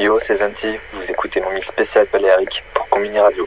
[0.00, 3.46] Yo, c'est Zanti, vous écoutez mon mix spécial Baléarique pour Combini Radio.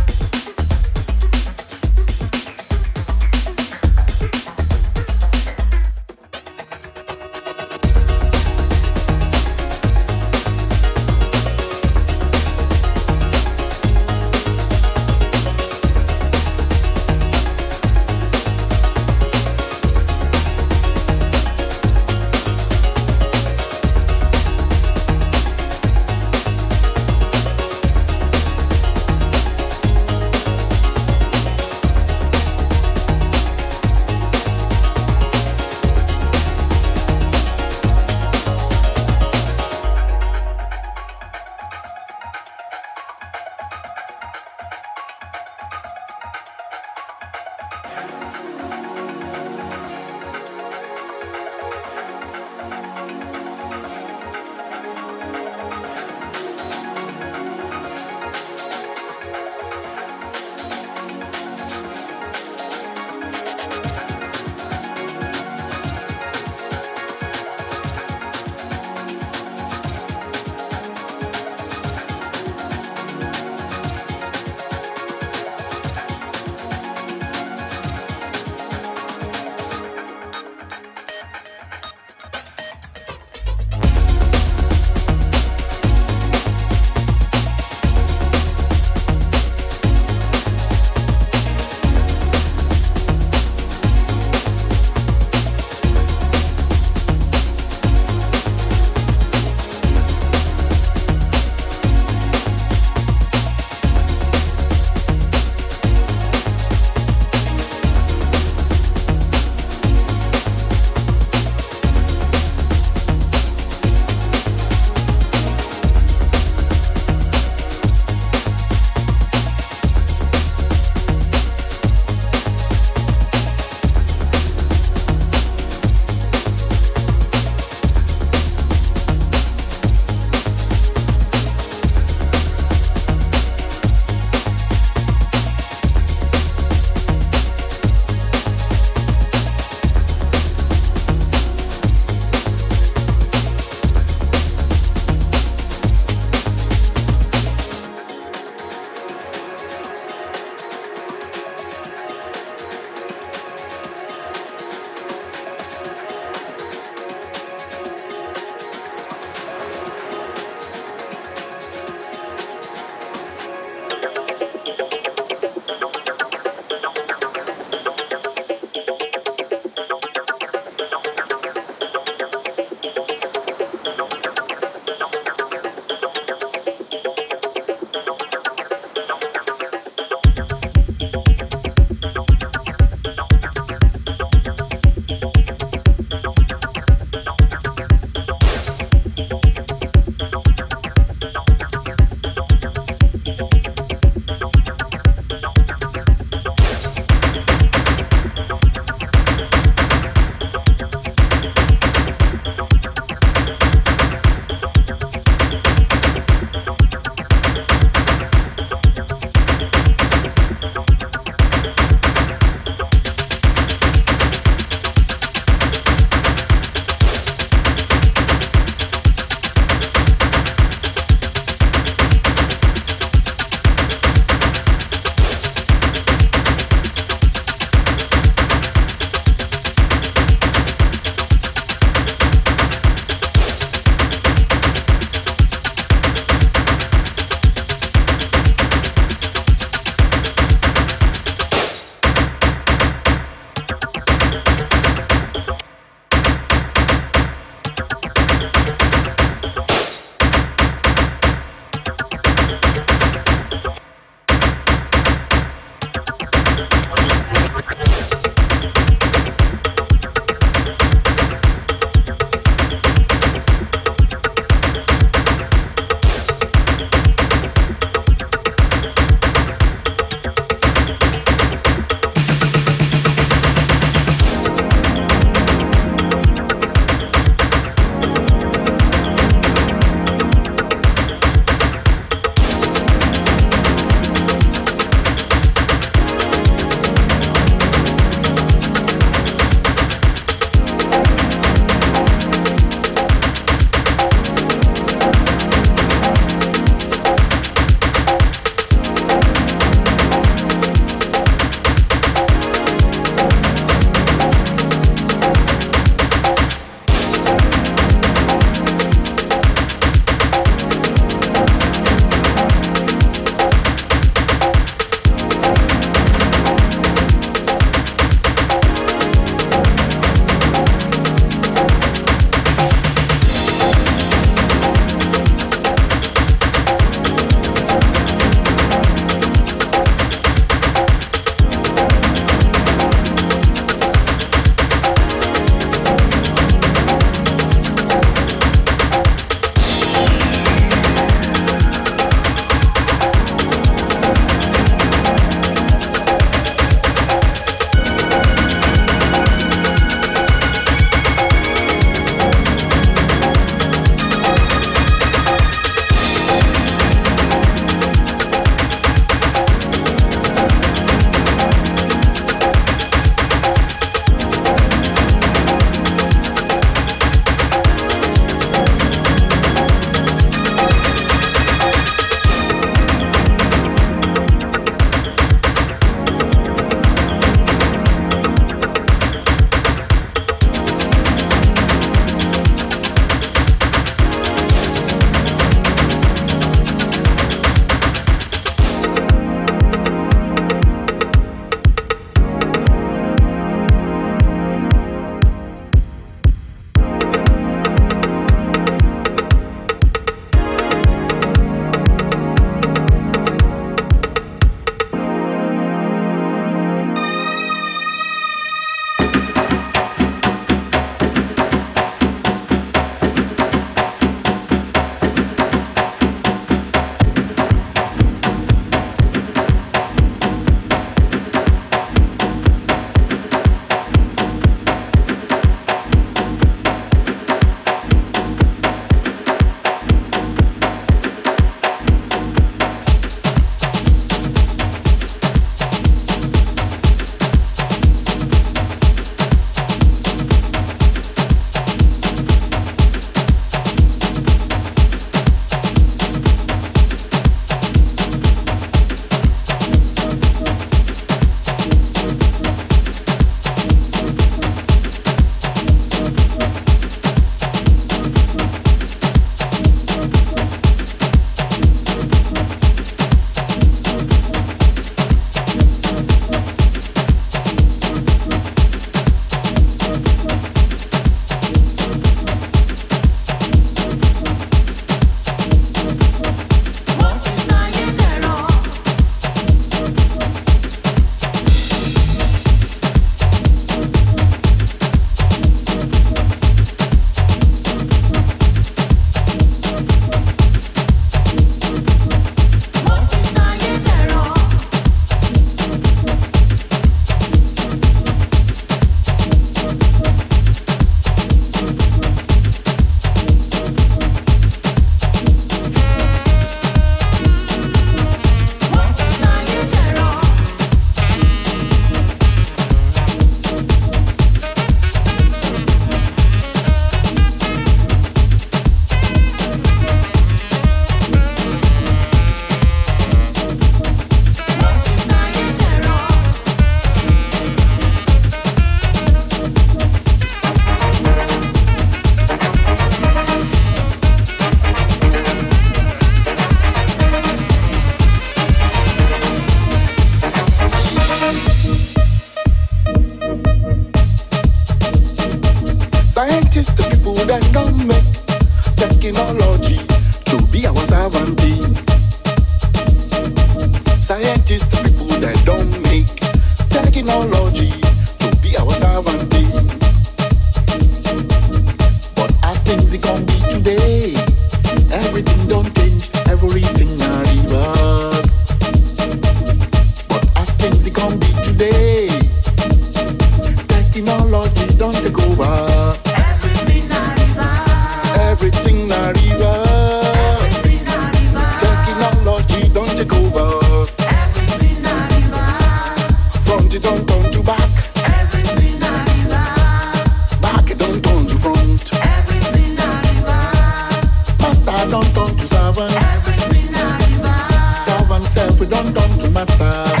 [599.31, 600.00] matar.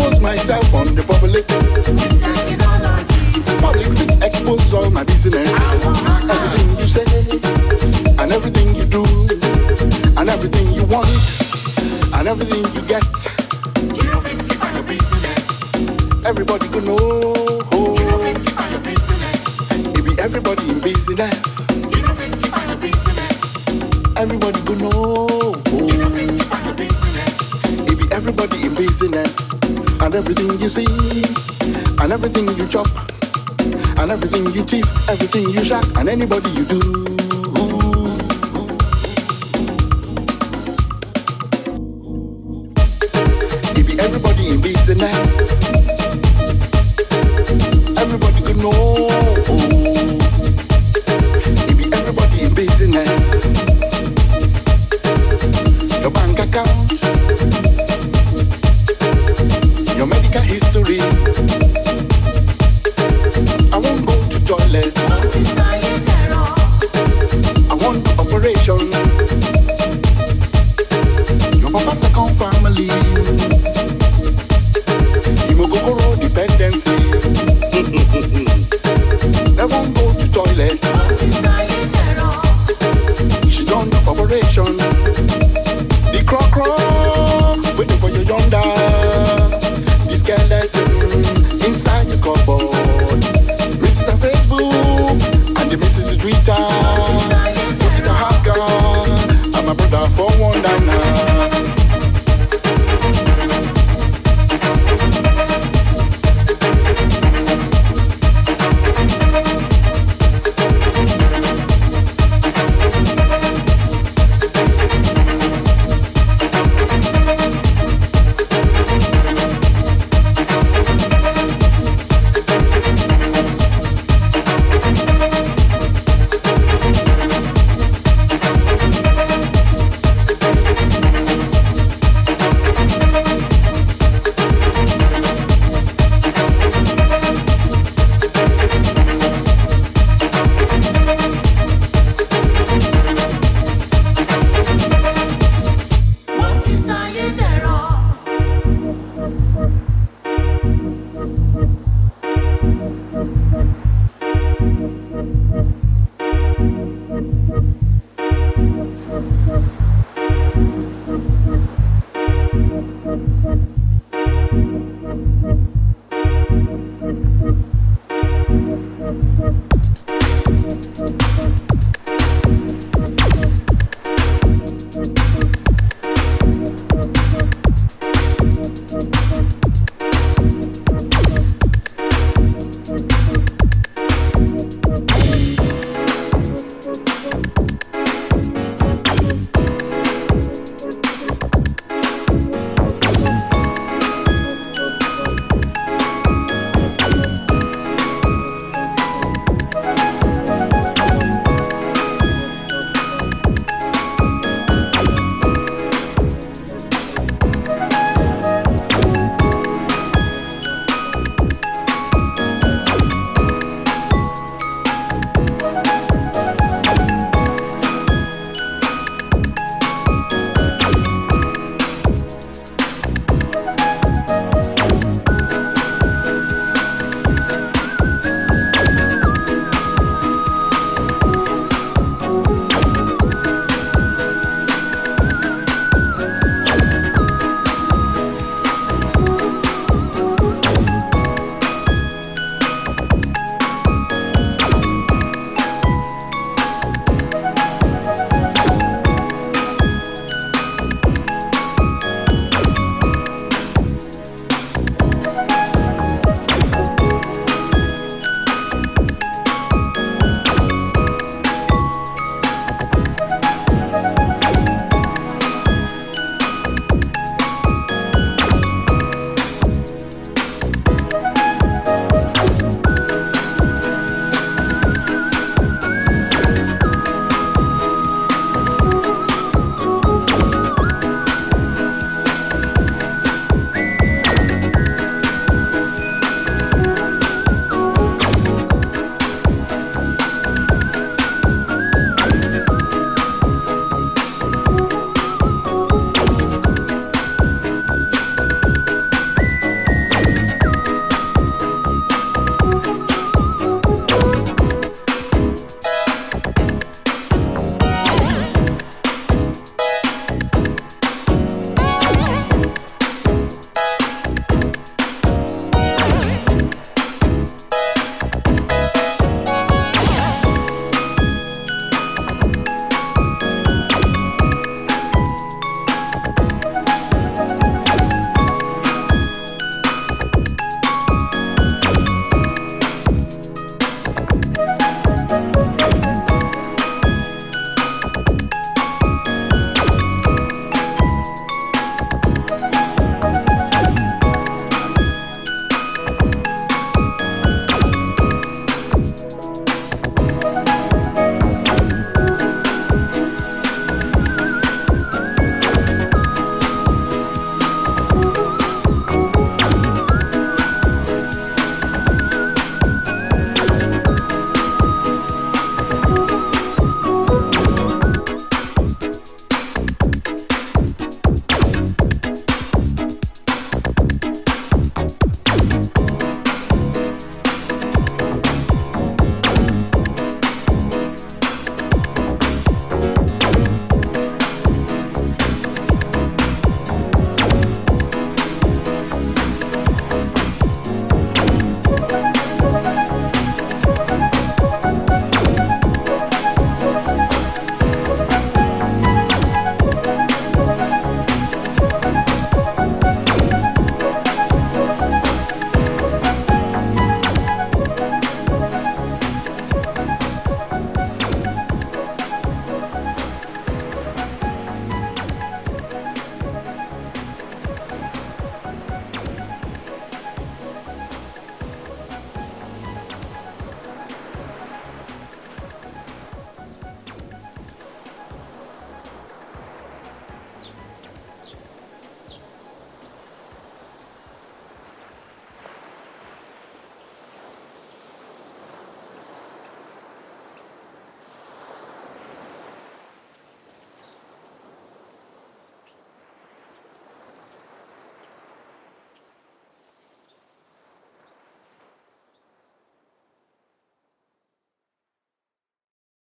[0.00, 1.46] expose myself on the public.
[3.60, 5.48] Public to expose all my business.
[6.30, 7.04] Everything you say,
[8.18, 9.04] and everything you do,
[10.18, 11.08] and everything you want,
[12.14, 13.04] and everything you get.
[16.24, 17.34] Everybody could know.
[19.96, 21.60] It be everybody in business.
[24.16, 25.28] Everybody could know.
[27.86, 29.49] It be everybody in business
[30.10, 30.84] and everything you see,
[32.02, 32.88] and everything you chop,
[33.96, 37.09] and everything you tip, everything you shack, and anybody you do.